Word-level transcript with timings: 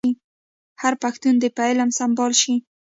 هر 0.81 0.93
پښتون 1.03 1.33
دي 1.41 1.49
په 1.55 1.61
علم 1.69 1.89
سمبال 1.99 2.31
شي. 2.41 2.55